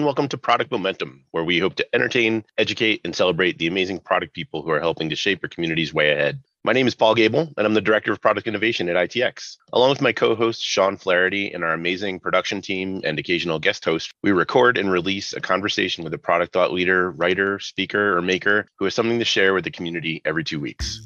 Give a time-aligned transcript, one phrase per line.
[0.00, 3.98] And welcome to Product Momentum, where we hope to entertain, educate, and celebrate the amazing
[3.98, 6.40] product people who are helping to shape your community's way ahead.
[6.64, 9.58] My name is Paul Gable, and I'm the Director of Product Innovation at ITX.
[9.74, 13.84] Along with my co host, Sean Flaherty, and our amazing production team and occasional guest
[13.84, 18.22] host, we record and release a conversation with a product thought leader, writer, speaker, or
[18.22, 20.98] maker who has something to share with the community every two weeks.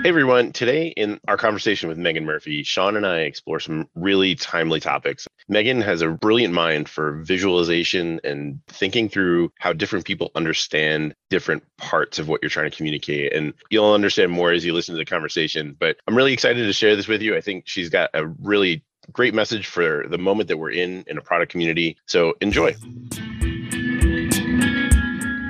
[0.00, 4.36] Hey everyone, today in our conversation with Megan Murphy, Sean and I explore some really
[4.36, 5.26] timely topics.
[5.48, 11.64] Megan has a brilliant mind for visualization and thinking through how different people understand different
[11.78, 13.32] parts of what you're trying to communicate.
[13.32, 15.76] And you'll understand more as you listen to the conversation.
[15.78, 17.36] But I'm really excited to share this with you.
[17.36, 21.18] I think she's got a really great message for the moment that we're in in
[21.18, 21.96] a product community.
[22.06, 22.76] So enjoy.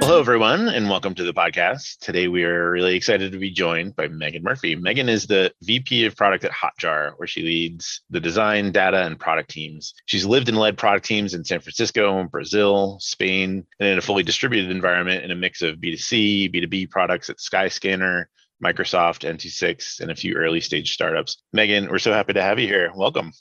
[0.08, 1.98] Hello, everyone, and welcome to the podcast.
[1.98, 4.74] Today, we are really excited to be joined by Megan Murphy.
[4.74, 9.20] Megan is the VP of product at Hotjar, where she leads the design, data, and
[9.20, 9.92] product teams.
[10.06, 14.22] She's lived and led product teams in San Francisco, Brazil, Spain, and in a fully
[14.22, 18.24] distributed environment in a mix of B2C, B2B products at Skyscanner,
[18.64, 21.36] Microsoft, N26, and a few early stage startups.
[21.52, 22.90] Megan, we're so happy to have you here.
[22.96, 23.32] Welcome.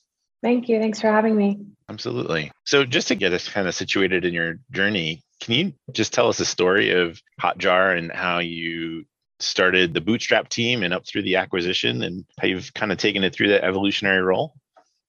[0.44, 0.80] Thank you.
[0.80, 1.60] Thanks for having me.
[1.90, 2.52] Absolutely.
[2.66, 6.28] So, just to get us kind of situated in your journey, can you just tell
[6.28, 9.06] us a story of Hotjar and how you
[9.40, 13.24] started the bootstrap team and up through the acquisition and how you've kind of taken
[13.24, 14.54] it through that evolutionary role?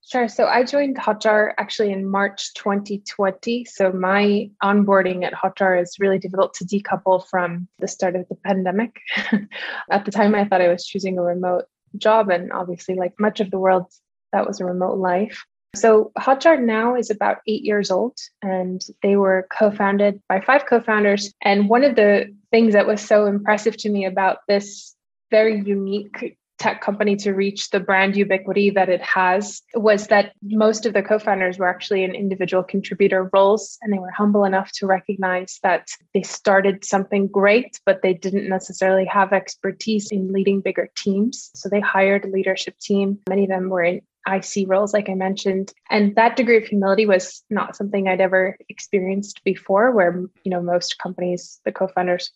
[0.09, 0.27] Sure.
[0.27, 3.65] So I joined Hotjar actually in March 2020.
[3.65, 8.35] So my onboarding at Hotjar is really difficult to decouple from the start of the
[8.43, 8.99] pandemic.
[9.91, 13.39] at the time, I thought I was choosing a remote job, and obviously, like much
[13.39, 13.85] of the world,
[14.33, 15.45] that was a remote life.
[15.75, 20.65] So Hotjar now is about eight years old, and they were co founded by five
[20.65, 21.31] co founders.
[21.43, 24.95] And one of the things that was so impressive to me about this
[25.29, 30.85] very unique tech company to reach the brand ubiquity that it has was that most
[30.85, 34.85] of the co-founders were actually in individual contributor roles and they were humble enough to
[34.85, 40.89] recognize that they started something great but they didn't necessarily have expertise in leading bigger
[40.97, 45.09] teams so they hired a leadership team many of them were in IC roles, like
[45.09, 45.73] I mentioned.
[45.89, 50.61] And that degree of humility was not something I'd ever experienced before, where, you know,
[50.61, 52.31] most companies, the co founders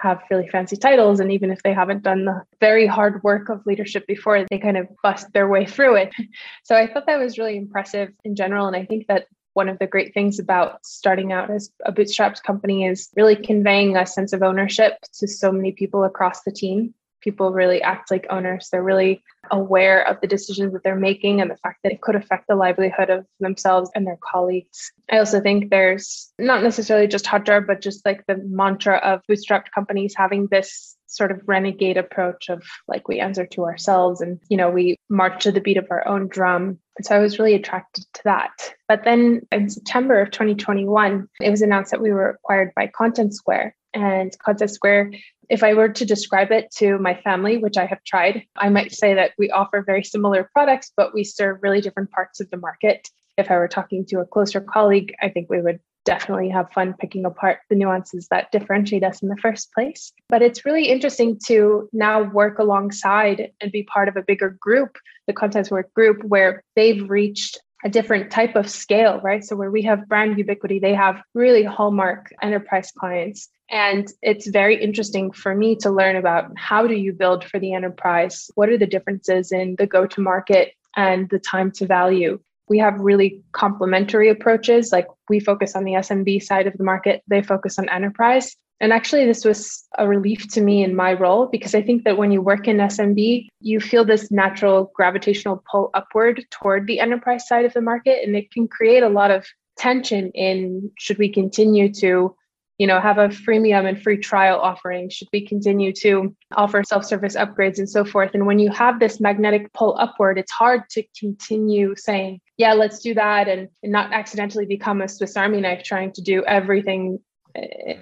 [0.00, 1.20] have really fancy titles.
[1.20, 4.76] And even if they haven't done the very hard work of leadership before, they kind
[4.76, 6.12] of bust their way through it.
[6.64, 8.66] So I thought that was really impressive in general.
[8.66, 12.42] And I think that one of the great things about starting out as a bootstrapped
[12.42, 16.92] company is really conveying a sense of ownership to so many people across the team
[17.20, 18.68] people really act like owners.
[18.70, 22.16] They're really aware of the decisions that they're making and the fact that it could
[22.16, 24.92] affect the livelihood of themselves and their colleagues.
[25.10, 29.70] I also think there's not necessarily just Hotjar, but just like the mantra of bootstrapped
[29.74, 34.56] companies having this sort of renegade approach of like we answer to ourselves and you
[34.56, 37.54] know we march to the beat of our own drum and so i was really
[37.54, 42.30] attracted to that but then in september of 2021 it was announced that we were
[42.30, 45.10] acquired by content square and content square
[45.48, 48.92] if I were to describe it to my family, which I have tried, I might
[48.92, 52.56] say that we offer very similar products, but we serve really different parts of the
[52.56, 53.08] market.
[53.38, 56.94] If I were talking to a closer colleague, I think we would definitely have fun
[56.98, 60.12] picking apart the nuances that differentiate us in the first place.
[60.28, 64.96] But it's really interesting to now work alongside and be part of a bigger group,
[65.26, 69.44] the Content Square group, where they've reached a different type of scale, right?
[69.44, 73.48] So where we have brand ubiquity, they have really hallmark enterprise clients.
[73.70, 77.72] And it's very interesting for me to learn about how do you build for the
[77.72, 78.50] enterprise?
[78.54, 82.38] What are the differences in the go to market and the time to value?
[82.68, 84.92] We have really complementary approaches.
[84.92, 88.56] Like we focus on the SMB side of the market, they focus on enterprise.
[88.78, 92.18] And actually, this was a relief to me in my role because I think that
[92.18, 97.48] when you work in SMB, you feel this natural gravitational pull upward toward the enterprise
[97.48, 98.22] side of the market.
[98.22, 99.46] And it can create a lot of
[99.78, 102.34] tension in should we continue to
[102.78, 107.36] you know have a freemium and free trial offering should we continue to offer self-service
[107.36, 108.32] upgrades and so forth.
[108.34, 113.00] And when you have this magnetic pull upward it's hard to continue saying yeah let's
[113.00, 117.18] do that and, and not accidentally become a swiss army knife trying to do everything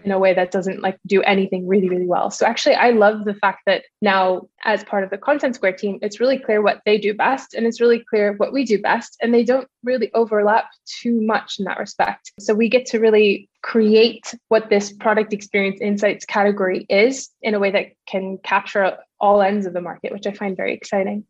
[0.04, 2.30] in a way that doesn't like do anything really really well.
[2.30, 5.98] So actually i love the fact that now as part of the content square team
[6.02, 9.16] it's really clear what they do best and it's really clear what we do best
[9.20, 12.32] and they don't really overlap too much in that respect.
[12.40, 17.58] So we get to really create what this product experience insights category is in a
[17.58, 21.24] way that can capture all ends of the market which i find very exciting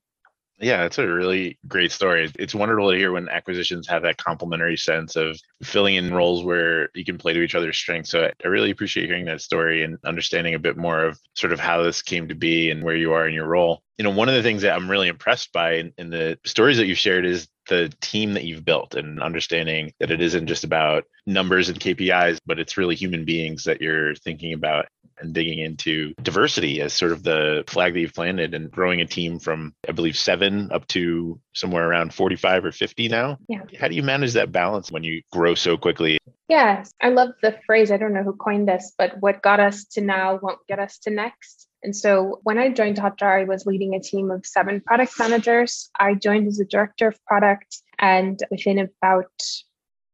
[0.60, 2.30] yeah, it's a really great story.
[2.38, 6.90] It's wonderful to hear when acquisitions have that complementary sense of filling in roles where
[6.94, 8.10] you can play to each other's strengths.
[8.10, 11.58] So I really appreciate hearing that story and understanding a bit more of sort of
[11.58, 13.82] how this came to be and where you are in your role.
[13.98, 16.76] You know, one of the things that I'm really impressed by in, in the stories
[16.76, 20.64] that you've shared is the team that you've built and understanding that it isn't just
[20.64, 24.86] about numbers and KPIs, but it's really human beings that you're thinking about
[25.18, 29.06] and digging into diversity as sort of the flag that you've planted and growing a
[29.06, 33.38] team from, I believe, seven up to somewhere around 45 or 50 now.
[33.48, 33.62] Yeah.
[33.78, 36.18] How do you manage that balance when you grow so quickly?
[36.48, 37.90] Yes, I love the phrase.
[37.90, 40.98] I don't know who coined this, but what got us to now won't get us
[41.00, 41.68] to next.
[41.82, 45.90] And so when I joined Hotjar, I was leading a team of seven product managers.
[45.98, 49.30] I joined as a director of product, and within about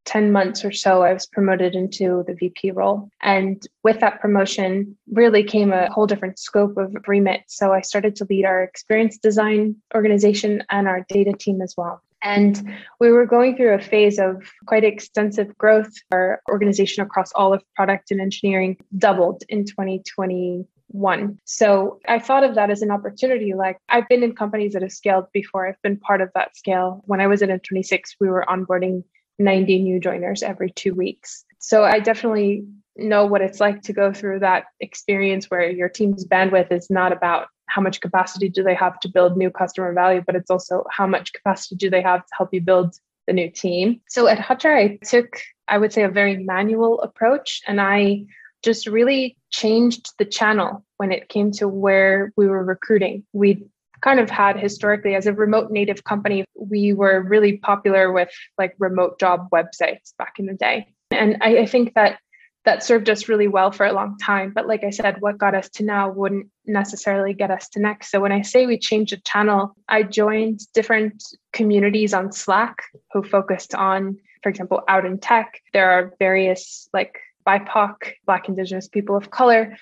[0.04, 3.08] 10 months or so, I was promoted into the VP role.
[3.22, 7.42] And with that promotion, really came a whole different scope of remit.
[7.48, 12.02] So I started to lead our experience design organization and our data team as well.
[12.22, 15.92] And we were going through a phase of quite extensive growth.
[16.12, 21.38] Our organization across all of product and engineering doubled in 2020 one.
[21.44, 23.54] So I thought of that as an opportunity.
[23.54, 25.68] Like I've been in companies that have scaled before.
[25.68, 27.02] I've been part of that scale.
[27.06, 29.04] When I was at N26, we were onboarding
[29.40, 31.44] 90 new joiners every two weeks.
[31.58, 32.64] So I definitely
[32.96, 37.12] know what it's like to go through that experience where your team's bandwidth is not
[37.12, 40.84] about how much capacity do they have to build new customer value, but it's also
[40.90, 42.94] how much capacity do they have to help you build
[43.26, 44.00] the new team.
[44.08, 48.24] So at Hotjar, I took, I would say, a very manual approach and I
[48.62, 53.24] just really changed the channel when it came to where we were recruiting.
[53.32, 53.64] We
[54.02, 58.74] kind of had historically as a remote native company, we were really popular with like
[58.78, 60.92] remote job websites back in the day.
[61.10, 62.18] And I, I think that
[62.64, 64.52] that served us really well for a long time.
[64.54, 68.10] But like I said, what got us to now wouldn't necessarily get us to next.
[68.10, 72.82] So when I say we changed the channel, I joined different communities on Slack
[73.12, 75.60] who focused on, for example, out in tech.
[75.72, 77.94] There are various like BIPOC,
[78.26, 79.76] Black, Indigenous people of color,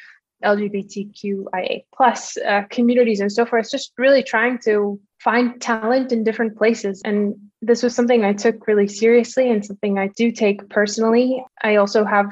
[0.44, 3.70] LGBTQIA plus uh, communities and so forth.
[3.70, 7.02] Just really trying to find talent in different places.
[7.05, 11.44] And this was something I took really seriously and something I do take personally.
[11.62, 12.31] I also have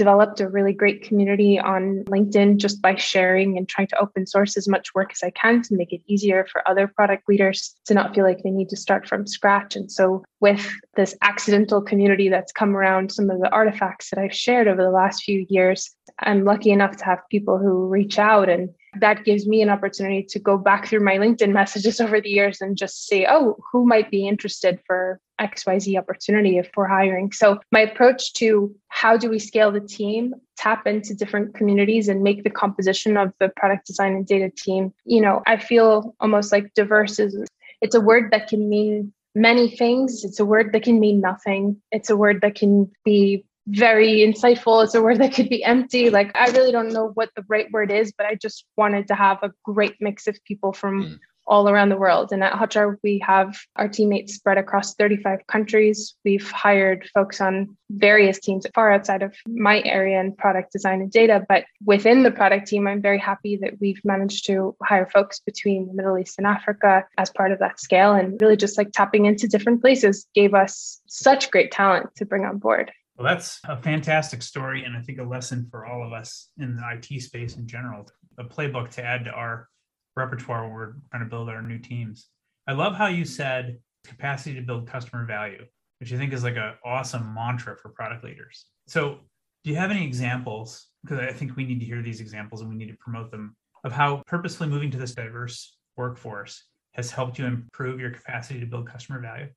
[0.00, 4.56] developed a really great community on LinkedIn just by sharing and trying to open source
[4.56, 7.92] as much work as I can to make it easier for other product leaders to
[7.92, 9.76] not feel like they need to start from scratch.
[9.76, 10.66] And so, with
[10.96, 14.90] this accidental community that's come around some of the artifacts that I've shared over the
[14.90, 19.46] last few years, I'm lucky enough to have people who reach out and that gives
[19.46, 23.06] me an opportunity to go back through my LinkedIn messages over the years and just
[23.06, 27.32] say, oh, who might be interested for XYZ opportunity if we're hiring.
[27.32, 32.22] So, my approach to how do we scale the team, tap into different communities and
[32.22, 36.52] make the composition of the product design and data team, you know, I feel almost
[36.52, 37.46] like diverse is
[37.80, 40.24] it's a word that can mean many things.
[40.24, 41.80] It's a word that can mean nothing.
[41.92, 44.84] It's a word that can be very insightful.
[44.84, 46.10] It's a word that could be empty.
[46.10, 49.14] Like, I really don't know what the right word is, but I just wanted to
[49.14, 51.18] have a great mix of people from mm.
[51.46, 52.32] all around the world.
[52.32, 56.14] And at Hotjar, we have our teammates spread across 35 countries.
[56.24, 61.10] We've hired folks on various teams far outside of my area in product design and
[61.10, 61.44] data.
[61.48, 65.86] But within the product team, I'm very happy that we've managed to hire folks between
[65.86, 68.14] the Middle East and Africa as part of that scale.
[68.14, 72.44] And really just like tapping into different places gave us such great talent to bring
[72.44, 72.90] on board.
[73.20, 76.74] Well, that's a fantastic story, and I think a lesson for all of us in
[76.74, 78.08] the IT space in general.
[78.38, 79.68] A playbook to add to our
[80.16, 82.28] repertoire when we're trying to build our new teams.
[82.66, 85.66] I love how you said capacity to build customer value,
[85.98, 88.64] which I think is like an awesome mantra for product leaders.
[88.88, 89.18] So,
[89.64, 90.86] do you have any examples?
[91.02, 93.54] Because I think we need to hear these examples and we need to promote them
[93.84, 98.66] of how purposefully moving to this diverse workforce has helped you improve your capacity to
[98.66, 99.48] build customer value.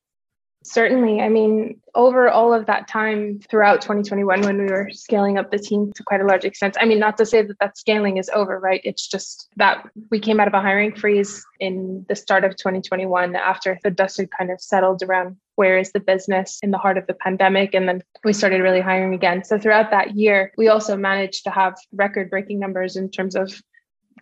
[0.63, 1.21] Certainly.
[1.21, 5.59] I mean, over all of that time throughout 2021, when we were scaling up the
[5.59, 8.29] team to quite a large extent, I mean, not to say that that scaling is
[8.33, 8.81] over, right?
[8.83, 13.35] It's just that we came out of a hiring freeze in the start of 2021
[13.35, 16.97] after the dust had kind of settled around where is the business in the heart
[16.97, 17.73] of the pandemic.
[17.73, 19.43] And then we started really hiring again.
[19.43, 23.53] So throughout that year, we also managed to have record breaking numbers in terms of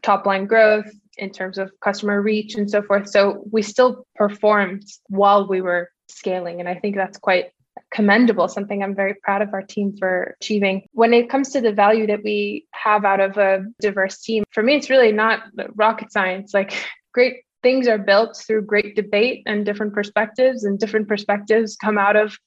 [0.01, 3.09] top line growth, in terms of customer reach and so forth.
[3.09, 6.59] So we still performed while we were scaling.
[6.59, 7.51] And I think that's quite
[7.91, 10.87] commendable, something I'm very proud of our team for achieving.
[10.93, 14.63] When it comes to the value that we have out of a diverse team, for
[14.63, 15.43] me, it's really not
[15.75, 16.53] rocket science.
[16.53, 16.73] Like,
[17.13, 22.15] great things are built through great debate and different perspectives, and different perspectives come out
[22.15, 22.37] of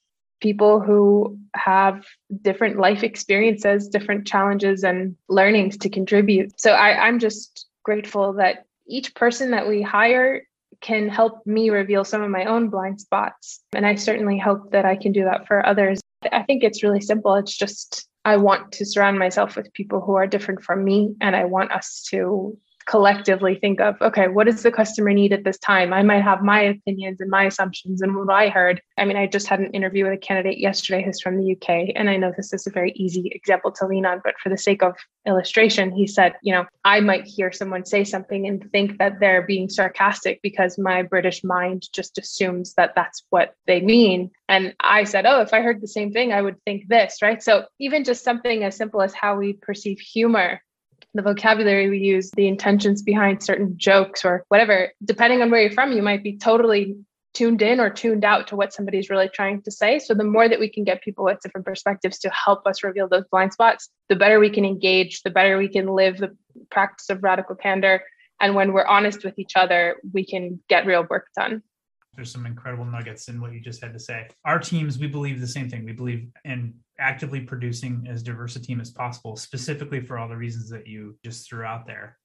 [0.40, 2.04] people who have
[2.42, 6.61] different life experiences, different challenges and learnings to contribute.
[6.61, 10.42] So I, I'm just grateful that each person that we hire
[10.85, 13.61] can help me reveal some of my own blind spots.
[13.73, 15.99] And I certainly hope that I can do that for others.
[16.31, 17.35] I think it's really simple.
[17.35, 21.35] It's just I want to surround myself with people who are different from me, and
[21.35, 25.59] I want us to collectively think of okay what does the customer need at this
[25.59, 25.93] time?
[25.93, 28.81] I might have my opinions and my assumptions and what i heard.
[28.99, 31.69] I mean i just had an interview with a candidate yesterday who's from the uk
[31.69, 34.59] and i know this is a very easy example to lean on but for the
[34.59, 34.95] sake of
[35.26, 39.47] illustration he said you know i might hear someone say something and think that they're
[39.47, 44.31] being sarcastic because my british mind just assumes that that's what they mean.
[44.49, 47.43] And i said oh if i heard the same thing i would think this right?
[47.43, 50.61] So even just something as simple as how we perceive humor
[51.14, 55.71] the vocabulary we use, the intentions behind certain jokes or whatever, depending on where you're
[55.71, 56.97] from, you might be totally
[57.35, 59.99] tuned in or tuned out to what somebody's really trying to say.
[59.99, 63.09] So the more that we can get people with different perspectives to help us reveal
[63.09, 66.37] those blind spots, the better we can engage, the better we can live the
[66.71, 68.02] practice of radical candor.
[68.40, 71.62] And when we're honest with each other, we can get real work done
[72.14, 74.28] there's some incredible nuggets in what you just had to say.
[74.44, 75.85] Our teams, we believe the same thing.
[75.85, 80.37] We believe in actively producing as diverse a team as possible, specifically for all the
[80.37, 82.18] reasons that you just threw out there.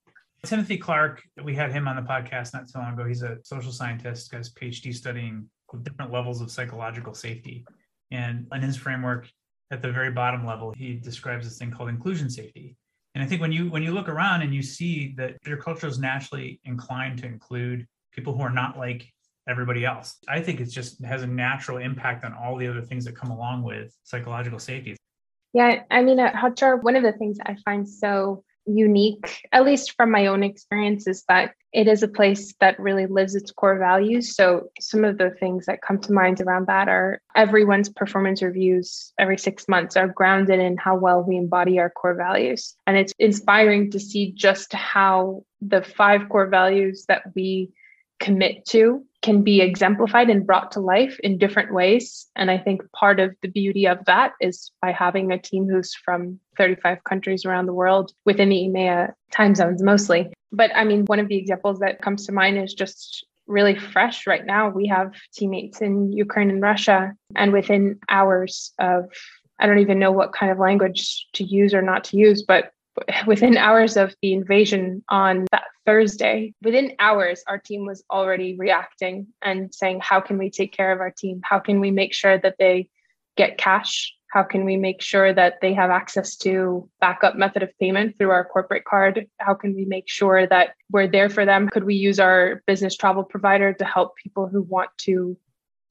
[0.46, 3.05] Timothy Clark, we had him on the podcast not so long ago.
[3.05, 5.50] He's a social scientist, got his PhD studying
[5.84, 7.65] different levels of psychological safety.
[8.12, 9.29] And in his framework,
[9.72, 12.75] at the very bottom level, he describes this thing called inclusion safety.
[13.15, 15.88] And I think when you when you look around and you see that your culture
[15.88, 19.12] is naturally inclined to include people who are not like
[19.50, 20.18] everybody else.
[20.27, 23.32] I think it just has a natural impact on all the other things that come
[23.32, 24.96] along with psychological safety.
[25.53, 29.65] Yeah, I mean, uh, at Hotjar, one of the things I find so unique, at
[29.65, 33.51] least from my own experience, is that it is a place that really lives its
[33.51, 34.36] core values.
[34.36, 39.12] So, some of the things that come to mind around that are everyone's performance reviews
[39.18, 42.75] every six months are grounded in how well we embody our core values.
[42.86, 47.72] And it's inspiring to see just how the five core values that we
[48.20, 52.25] commit to can be exemplified and brought to life in different ways.
[52.36, 55.93] And I think part of the beauty of that is by having a team who's
[55.93, 60.33] from 35 countries around the world within the EMEA time zones mostly.
[60.51, 64.25] But I mean, one of the examples that comes to mind is just really fresh
[64.25, 64.69] right now.
[64.69, 69.12] We have teammates in Ukraine and Russia, and within hours of
[69.59, 72.71] I don't even know what kind of language to use or not to use, but
[73.27, 79.25] within hours of the invasion on that Thursday, within hours, our team was already reacting
[79.41, 81.41] and saying, How can we take care of our team?
[81.43, 82.89] How can we make sure that they
[83.36, 84.13] get cash?
[84.31, 88.29] How can we make sure that they have access to backup method of payment through
[88.29, 89.25] our corporate card?
[89.39, 91.67] How can we make sure that we're there for them?
[91.69, 95.36] Could we use our business travel provider to help people who want to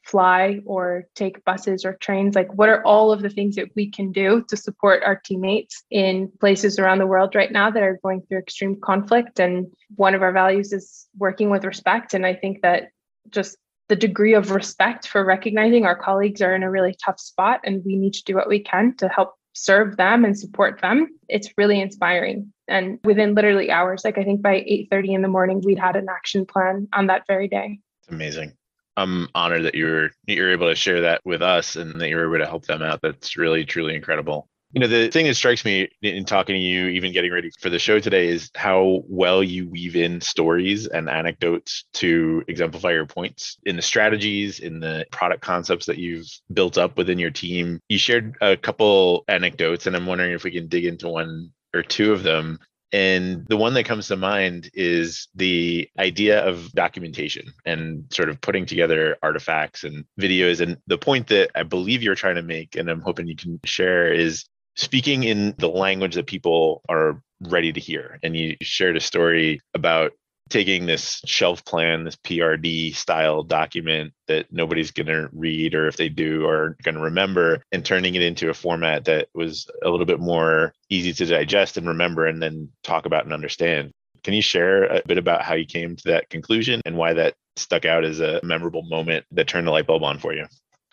[0.08, 3.90] fly or take buses or trains like what are all of the things that we
[3.90, 8.00] can do to support our teammates in places around the world right now that are
[8.02, 9.38] going through extreme conflict?
[9.38, 12.14] And one of our values is working with respect.
[12.14, 12.90] And i think that
[13.30, 17.60] just the degree of respect for recognizing our colleagues are in a really tough spot
[17.64, 21.08] and we need to do what we can to help serve them and support them.
[21.28, 22.52] It's really inspiring.
[22.68, 26.06] And within literally hours like i think by 8:30 in the morning we'd had an
[26.08, 27.80] action plan on that very day.
[28.08, 28.57] Amazing
[28.98, 32.44] I'm honored that you're you're able to share that with us and that you're able
[32.44, 33.00] to help them out.
[33.00, 34.48] That's really truly incredible.
[34.72, 37.70] You know, the thing that strikes me in talking to you, even getting ready for
[37.70, 43.06] the show today, is how well you weave in stories and anecdotes to exemplify your
[43.06, 47.80] points in the strategies, in the product concepts that you've built up within your team.
[47.88, 51.82] You shared a couple anecdotes, and I'm wondering if we can dig into one or
[51.82, 52.58] two of them.
[52.92, 58.40] And the one that comes to mind is the idea of documentation and sort of
[58.40, 60.60] putting together artifacts and videos.
[60.60, 63.60] And the point that I believe you're trying to make, and I'm hoping you can
[63.64, 68.18] share, is speaking in the language that people are ready to hear.
[68.22, 70.12] And you shared a story about
[70.48, 75.96] taking this shelf plan, this PRD style document that nobody's going to read, or if
[75.96, 79.88] they do, are going to remember, and turning it into a format that was a
[79.88, 83.92] little bit more easy to digest and remember and then talk about and understand.
[84.24, 87.34] Can you share a bit about how you came to that conclusion and why that
[87.56, 90.46] stuck out as a memorable moment that turned the light bulb on for you?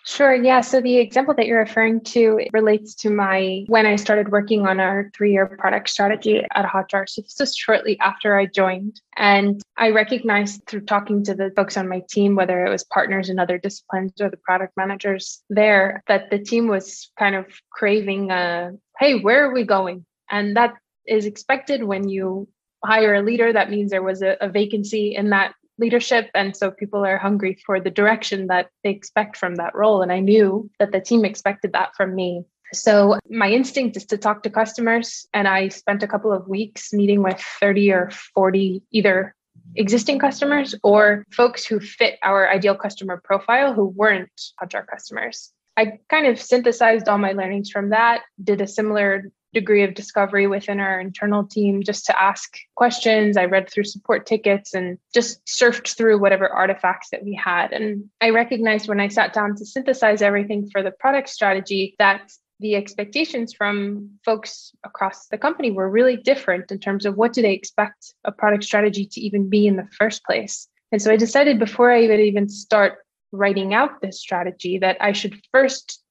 [0.07, 0.35] Sure.
[0.35, 0.61] Yeah.
[0.61, 4.79] So the example that you're referring to relates to my when I started working on
[4.79, 7.09] our three year product strategy at Hotjar.
[7.09, 9.01] So this was shortly after I joined.
[9.17, 13.29] And I recognized through talking to the folks on my team, whether it was partners
[13.29, 18.29] in other disciplines or the product managers there, that the team was kind of craving
[18.29, 20.05] a hey, where are we going?
[20.29, 20.75] And that
[21.07, 22.47] is expected when you
[22.83, 23.51] hire a leader.
[23.51, 26.29] That means there was a, a vacancy in that leadership.
[26.33, 30.01] And so people are hungry for the direction that they expect from that role.
[30.01, 32.43] And I knew that the team expected that from me.
[32.73, 35.27] So my instinct is to talk to customers.
[35.33, 39.35] And I spent a couple of weeks meeting with 30 or 40 either
[39.75, 44.29] existing customers or folks who fit our ideal customer profile who weren't
[44.61, 45.51] Hotjar customers.
[45.77, 50.45] I kind of synthesized all my learnings from that, did a similar degree of discovery
[50.45, 53.37] within our internal team just to ask questions.
[53.37, 57.71] I read through support tickets and just surfed through whatever artifacts that we had.
[57.71, 62.31] And I recognized when I sat down to synthesize everything for the product strategy that
[62.59, 67.41] the expectations from folks across the company were really different in terms of what do
[67.41, 70.67] they expect a product strategy to even be in the first place.
[70.91, 72.99] And so I decided before I would even start
[73.31, 76.01] writing out this strategy that I should first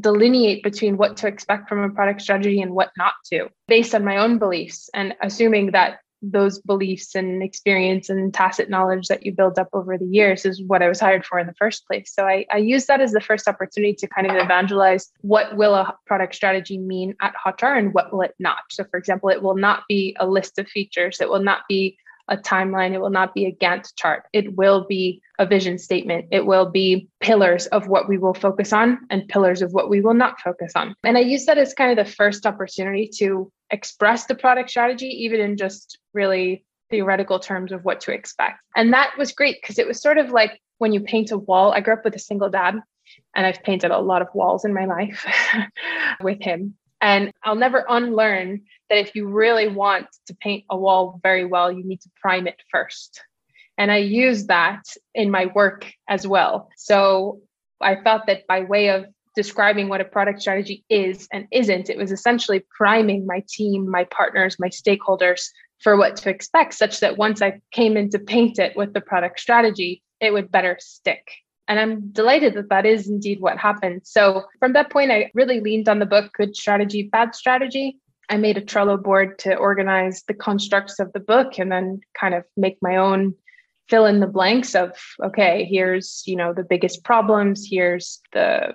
[0.00, 4.04] delineate between what to expect from a product strategy and what not to based on
[4.04, 9.32] my own beliefs and assuming that those beliefs and experience and tacit knowledge that you
[9.32, 12.12] build up over the years is what I was hired for in the first place.
[12.12, 15.74] So I, I use that as the first opportunity to kind of evangelize what will
[15.74, 18.58] a product strategy mean at Hotjar and what will it not.
[18.70, 21.20] So for example, it will not be a list of features.
[21.20, 21.96] It will not be
[22.28, 22.92] a timeline.
[22.92, 24.24] It will not be a Gantt chart.
[24.32, 26.26] It will be a vision statement.
[26.30, 30.00] It will be pillars of what we will focus on and pillars of what we
[30.00, 30.94] will not focus on.
[31.04, 35.06] And I use that as kind of the first opportunity to express the product strategy,
[35.06, 38.60] even in just really theoretical terms of what to expect.
[38.76, 41.72] And that was great because it was sort of like when you paint a wall.
[41.72, 42.76] I grew up with a single dad
[43.34, 45.26] and I've painted a lot of walls in my life
[46.20, 46.76] with him.
[47.00, 51.70] And I'll never unlearn that if you really want to paint a wall very well,
[51.70, 53.22] you need to prime it first.
[53.76, 54.82] And I use that
[55.14, 56.68] in my work as well.
[56.76, 57.40] So
[57.80, 61.96] I thought that by way of describing what a product strategy is and isn't, it
[61.96, 65.42] was essentially priming my team, my partners, my stakeholders
[65.80, 69.00] for what to expect, such that once I came in to paint it with the
[69.00, 71.30] product strategy, it would better stick.
[71.68, 74.02] And I'm delighted that that is indeed what happened.
[74.04, 77.98] So from that point, I really leaned on the book Good Strategy, Bad Strategy.
[78.30, 82.34] I made a Trello board to organize the constructs of the book and then kind
[82.34, 83.34] of make my own
[83.88, 84.92] fill in the blanks of
[85.24, 88.74] okay here's you know the biggest problems here's the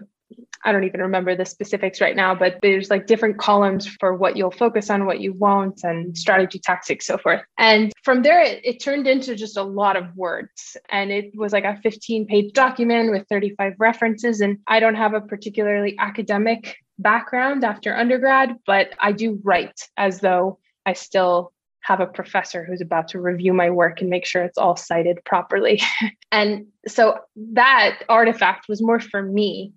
[0.66, 4.38] I don't even remember the specifics right now, but there's like different columns for what
[4.38, 7.42] you'll focus on, what you won't, and strategy tactics, so forth.
[7.58, 10.78] And from there, it, it turned into just a lot of words.
[10.90, 14.42] And it was like a 15 page document with 35 references.
[14.42, 20.20] And I don't have a particularly academic background after undergrad, but I do write as
[20.20, 24.44] though I still have a professor who's about to review my work and make sure
[24.44, 25.82] it's all cited properly.
[26.32, 29.74] and so that artifact was more for me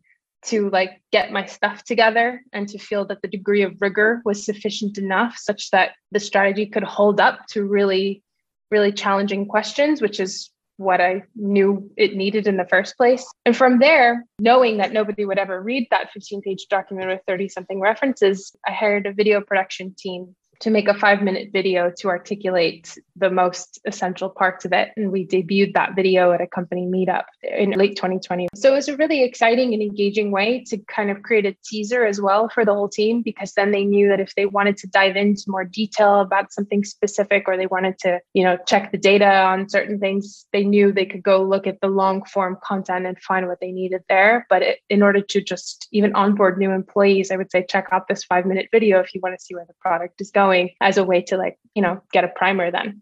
[0.46, 4.44] to like get my stuff together and to feel that the degree of rigor was
[4.44, 8.22] sufficient enough such that the strategy could hold up to really
[8.70, 13.26] really challenging questions which is what I knew it needed in the first place.
[13.44, 17.48] And from there, knowing that nobody would ever read that 15 page document with 30
[17.48, 22.08] something references, I hired a video production team to make a five minute video to
[22.08, 24.90] articulate the most essential parts of it.
[24.96, 28.48] And we debuted that video at a company meetup in late 2020.
[28.54, 32.04] So it was a really exciting and engaging way to kind of create a teaser
[32.04, 34.86] as well for the whole team, because then they knew that if they wanted to
[34.86, 38.98] dive into more detail about something specific or they wanted to, you know, check the
[38.98, 43.06] data on certain things, they knew they could go look at the long form content
[43.06, 44.46] and find what they needed there.
[44.48, 48.08] But it, in order to just even onboard new employees, I would say check out
[48.08, 50.70] this five minute video if you want to see where the product is going going
[50.80, 53.00] as a way to like you know get a primer then.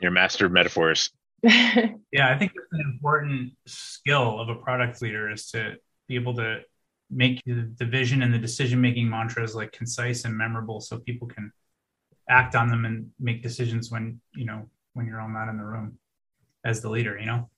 [0.00, 1.10] Your master of metaphors.
[2.12, 5.76] Yeah i think it's an important skill of a product leader is to
[6.08, 6.58] be able to
[7.08, 11.52] make the vision and the decision making mantras like concise and memorable so people can
[12.28, 15.64] act on them and make decisions when you know when you're all not in the
[15.64, 15.98] room
[16.64, 17.48] as the leader you know?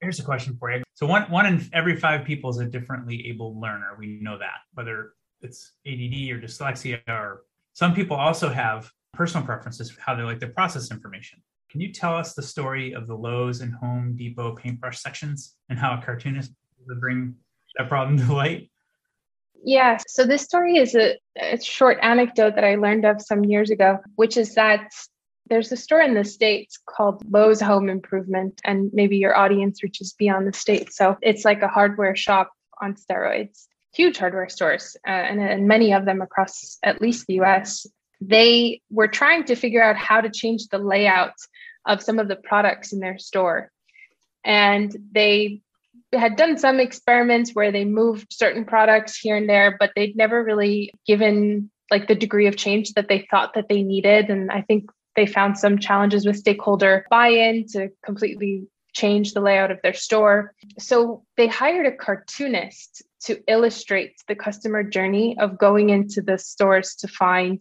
[0.00, 0.82] Here's a question for you.
[0.94, 3.96] So one one in every five people is a differently able learner.
[3.98, 9.90] We know that whether it's ADD or dyslexia or some people also have personal preferences
[9.90, 11.42] for how they like to process information.
[11.70, 15.78] Can you tell us the story of the Lowe's and Home Depot paintbrush sections and
[15.78, 16.52] how a cartoonist
[16.86, 17.36] would bring
[17.78, 18.70] that problem to light?
[19.62, 23.70] Yeah, so this story is a, a short anecdote that I learned of some years
[23.70, 24.90] ago, which is that
[25.48, 30.12] there's a store in the States called Lowe's Home Improvement, and maybe your audience reaches
[30.14, 30.96] beyond the States.
[30.96, 35.92] So it's like a hardware shop on steroids huge hardware stores, uh, and, and many
[35.92, 37.86] of them across at least the US,
[38.20, 41.34] they were trying to figure out how to change the layout
[41.86, 43.70] of some of the products in their store.
[44.44, 45.62] And they
[46.12, 50.42] had done some experiments where they moved certain products here and there, but they'd never
[50.42, 54.30] really given like the degree of change that they thought that they needed.
[54.30, 59.70] And I think they found some challenges with stakeholder buy-in to completely change the layout
[59.70, 60.54] of their store.
[60.78, 66.94] So they hired a cartoonist to illustrate the customer journey of going into the stores
[66.96, 67.60] to find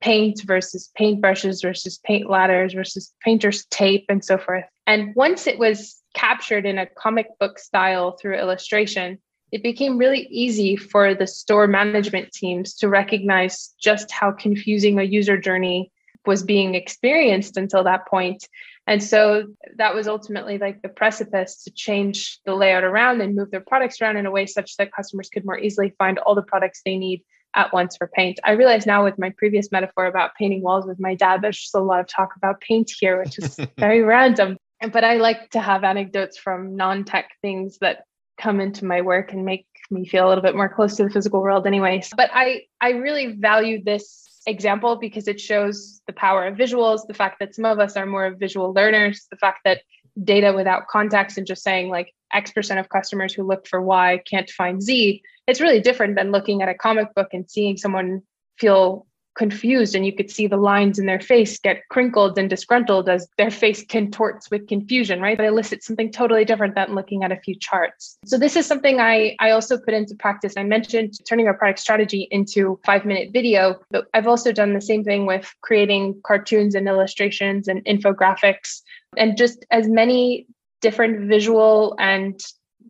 [0.00, 4.64] paint versus paint brushes versus paint ladders versus painter's tape and so forth.
[4.86, 9.18] And once it was captured in a comic book style through illustration,
[9.52, 15.04] it became really easy for the store management teams to recognize just how confusing a
[15.04, 15.92] user journey
[16.26, 18.46] was being experienced until that point.
[18.86, 19.44] And so
[19.76, 24.00] that was ultimately like the precipice to change the layout around and move their products
[24.00, 26.96] around in a way such that customers could more easily find all the products they
[26.96, 27.22] need
[27.54, 28.38] at once for paint.
[28.44, 31.74] I realize now with my previous metaphor about painting walls with my dad, there's just
[31.74, 34.56] a lot of talk about paint here, which is very random.
[34.92, 38.04] But I like to have anecdotes from non tech things that
[38.38, 41.10] come into my work and make me feel a little bit more close to the
[41.10, 46.46] physical world anyways but i i really value this example because it shows the power
[46.46, 49.82] of visuals the fact that some of us are more visual learners the fact that
[50.24, 54.20] data without context and just saying like x percent of customers who looked for y
[54.28, 58.22] can't find z it's really different than looking at a comic book and seeing someone
[58.58, 59.06] feel
[59.40, 63.26] confused and you could see the lines in their face get crinkled and disgruntled as
[63.38, 65.38] their face contorts with confusion right?
[65.38, 68.18] But elicits something totally different than looking at a few charts.
[68.26, 70.54] So this is something i i also put into practice.
[70.56, 74.86] I mentioned turning our product strategy into five minute video but i've also done the
[74.90, 78.82] same thing with creating cartoons and illustrations and infographics
[79.16, 80.46] and just as many
[80.80, 82.40] different visual and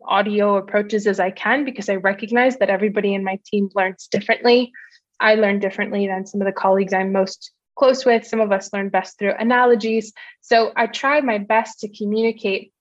[0.07, 4.73] audio approaches as i can because i recognize that everybody in my team learns differently
[5.20, 8.26] I learn differently than some of the colleagues I'm most close with.
[8.26, 10.12] Some of us learn best through analogies.
[10.40, 12.72] So I try my best to communicate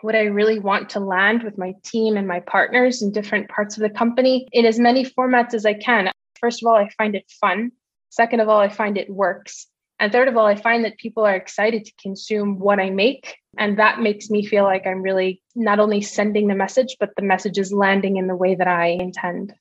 [0.00, 3.76] what I really want to land with my team and my partners in different parts
[3.76, 6.10] of the company in as many formats as I can.
[6.40, 7.72] First of all, I find it fun.
[8.10, 9.66] Second of all, I find it works.
[10.00, 13.36] And third of all, I find that people are excited to consume what I make.
[13.56, 17.22] And that makes me feel like I'm really not only sending the message, but the
[17.22, 19.54] message is landing in the way that I intend.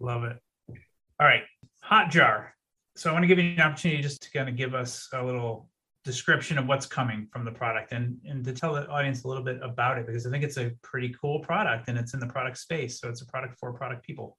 [0.00, 0.38] Love it.
[1.20, 1.42] All right.
[1.90, 2.48] Hotjar.
[2.96, 5.22] So I want to give you an opportunity just to kind of give us a
[5.22, 5.68] little
[6.04, 9.42] description of what's coming from the product and, and to tell the audience a little
[9.42, 12.26] bit about it because I think it's a pretty cool product and it's in the
[12.26, 13.00] product space.
[13.00, 14.38] So it's a product for product people.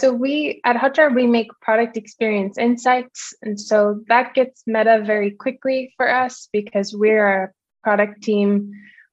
[0.00, 3.34] So we at Hotjar we make product experience insights.
[3.42, 7.50] And so that gets meta very quickly for us because we're a
[7.82, 8.72] product team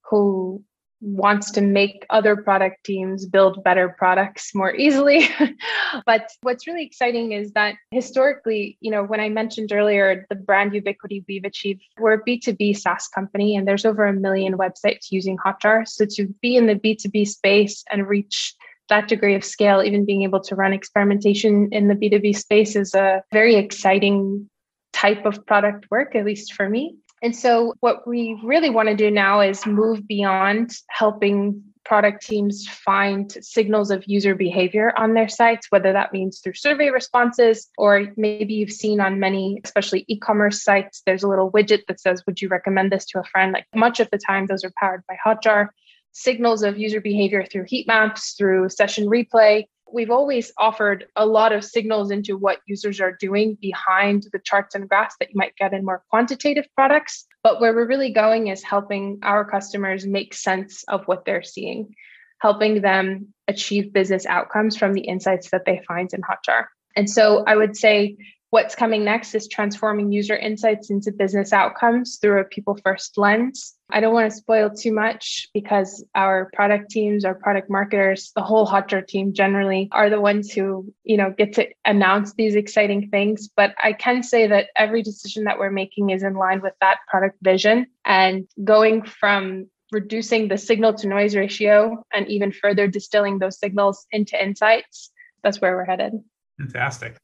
[0.10, 0.64] who
[1.02, 5.28] wants to make other product teams build better products more easily.
[6.06, 10.74] but what's really exciting is that historically, you know, when I mentioned earlier the brand
[10.74, 15.38] ubiquity we've achieved, we're a B2B SaaS company and there's over a million websites using
[15.38, 15.88] Hotjar.
[15.88, 18.56] So to be in the B2B space and reach
[18.90, 22.94] that degree of scale, even being able to run experimentation in the B2B space is
[22.94, 24.50] a very exciting
[24.92, 26.98] type of product work, at least for me.
[27.22, 32.68] And so, what we really want to do now is move beyond helping product teams
[32.68, 38.14] find signals of user behavior on their sites, whether that means through survey responses or
[38.16, 42.24] maybe you've seen on many, especially e commerce sites, there's a little widget that says,
[42.28, 43.54] Would you recommend this to a friend?
[43.54, 45.70] Like much of the time, those are powered by Hotjar.
[46.12, 51.52] Signals of user behavior through heat maps, through session replay, we've always offered a lot
[51.52, 55.56] of signals into what users are doing behind the charts and graphs that you might
[55.56, 57.26] get in more quantitative products.
[57.44, 61.96] But where we're really going is helping our customers make sense of what they're seeing,
[62.42, 66.66] helping them achieve business outcomes from the insights that they find in Hotjar.
[66.96, 68.18] And so I would say
[68.52, 73.76] What's coming next is transforming user insights into business outcomes through a people first lens.
[73.92, 78.42] I don't want to spoil too much because our product teams, our product marketers, the
[78.42, 83.10] whole Hotjar team generally are the ones who, you know, get to announce these exciting
[83.10, 83.50] things.
[83.56, 86.98] But I can say that every decision that we're making is in line with that
[87.08, 93.38] product vision and going from reducing the signal to noise ratio and even further distilling
[93.38, 95.12] those signals into insights.
[95.44, 96.14] That's where we're headed.
[96.58, 97.18] Fantastic.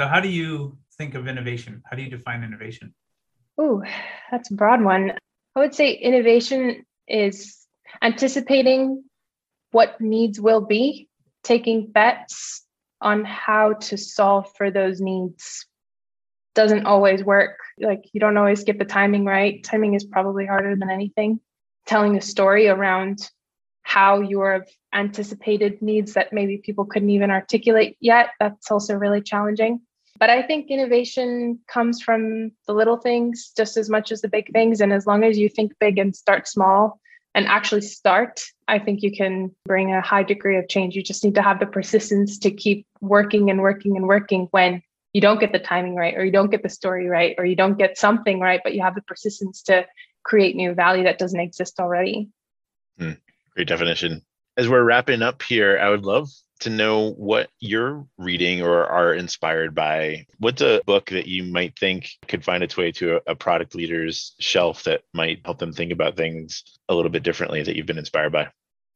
[0.00, 1.82] So, how do you think of innovation?
[1.84, 2.94] How do you define innovation?
[3.58, 3.82] Oh,
[4.30, 5.12] that's a broad one.
[5.54, 7.58] I would say innovation is
[8.00, 9.04] anticipating
[9.72, 11.10] what needs will be,
[11.42, 12.64] taking bets
[13.02, 15.66] on how to solve for those needs.
[16.54, 17.58] Doesn't always work.
[17.78, 19.62] Like, you don't always get the timing right.
[19.62, 21.40] Timing is probably harder than anything.
[21.84, 23.30] Telling a story around
[23.82, 28.30] how you have anticipated needs that maybe people couldn't even articulate yet.
[28.40, 29.82] That's also really challenging.
[30.18, 34.52] But I think innovation comes from the little things just as much as the big
[34.52, 34.80] things.
[34.80, 37.00] And as long as you think big and start small
[37.34, 40.94] and actually start, I think you can bring a high degree of change.
[40.94, 44.82] You just need to have the persistence to keep working and working and working when
[45.12, 47.56] you don't get the timing right, or you don't get the story right, or you
[47.56, 49.86] don't get something right, but you have the persistence to
[50.22, 52.28] create new value that doesn't exist already.
[52.98, 53.12] Hmm.
[53.54, 54.22] Great definition.
[54.60, 59.14] As we're wrapping up here, I would love to know what you're reading or are
[59.14, 60.26] inspired by.
[60.36, 64.34] What's a book that you might think could find its way to a, product leader's
[64.38, 67.96] shelf that might help them think about things a little bit differently that you've been
[67.96, 68.48] inspired by?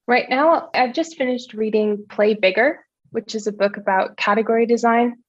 [0.07, 5.23] Right now, I've just finished reading Play Bigger, which is a book about category design.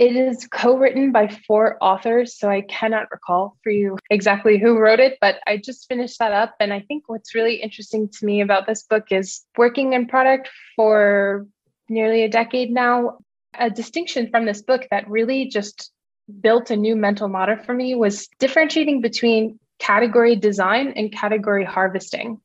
[0.00, 4.78] It is co written by four authors, so I cannot recall for you exactly who
[4.78, 6.54] wrote it, but I just finished that up.
[6.58, 10.48] And I think what's really interesting to me about this book is working in product
[10.74, 11.46] for
[11.90, 13.18] nearly a decade now.
[13.58, 15.92] A distinction from this book that really just
[16.40, 22.40] built a new mental model for me was differentiating between category design and category harvesting.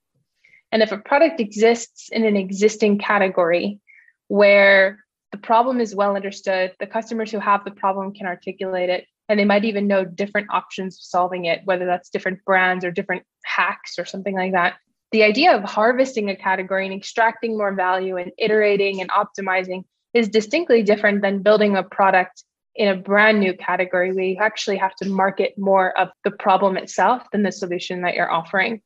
[0.74, 3.80] And if a product exists in an existing category
[4.28, 5.05] where
[5.36, 9.38] the problem is well understood, the customers who have the problem can articulate it, and
[9.38, 13.24] they might even know different options of solving it, whether that's different brands or different
[13.44, 14.76] hacks or something like that.
[15.12, 20.30] The idea of harvesting a category and extracting more value and iterating and optimizing is
[20.30, 24.96] distinctly different than building a product in a brand new category where you actually have
[24.96, 28.82] to market more of the problem itself than the solution that you're offering.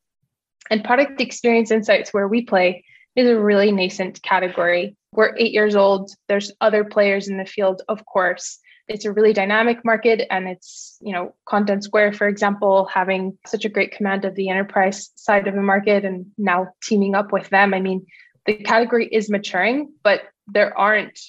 [0.72, 2.84] And product experience insights, where we play,
[3.20, 4.96] is a really nascent category.
[5.12, 6.12] We're eight years old.
[6.28, 8.60] There's other players in the field, of course.
[8.88, 13.66] It's a really dynamic market, and it's, you know, Content Square, for example, having such
[13.66, 17.50] a great command of the enterprise side of the market and now teaming up with
[17.50, 17.74] them.
[17.74, 18.08] I mean,
[18.48, 21.20] the category is maturing, but there aren't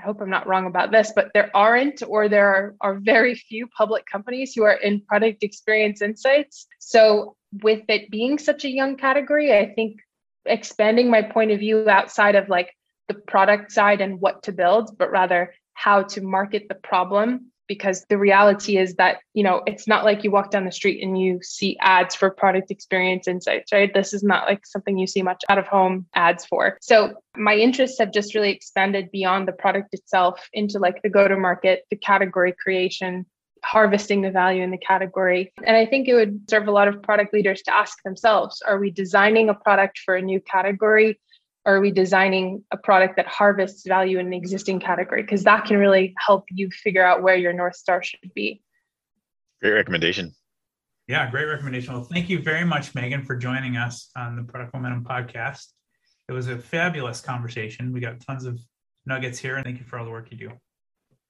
[0.00, 3.34] I hope I'm not wrong about this, but there aren't or there are, are very
[3.34, 6.66] few public companies who are in product experience insights.
[6.78, 10.00] So, with it being such a young category, I think
[10.46, 12.74] expanding my point of view outside of like
[13.08, 17.46] the product side and what to build, but rather how to market the problem.
[17.66, 21.04] Because the reality is that you know it's not like you walk down the street
[21.04, 23.94] and you see ads for product experience insights right?
[23.94, 26.78] This is not like something you see much out of home ads for.
[26.80, 31.28] So my interests have just really expanded beyond the product itself into like the go
[31.28, 33.24] to market the category creation
[33.64, 35.52] harvesting the value in the category.
[35.64, 38.78] And I think it would serve a lot of product leaders to ask themselves are
[38.78, 41.18] we designing a product for a new category
[41.64, 45.22] or are we designing a product that harvests value in an existing category?
[45.22, 48.62] Because that can really help you figure out where your North Star should be.
[49.60, 50.32] Great recommendation.
[51.06, 51.92] Yeah, great recommendation.
[51.92, 55.66] Well, thank you very much, Megan, for joining us on the Product Momentum podcast.
[56.28, 57.92] It was a fabulous conversation.
[57.92, 58.58] We got tons of
[59.04, 60.52] nuggets here, and thank you for all the work you do.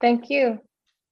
[0.00, 0.60] Thank you.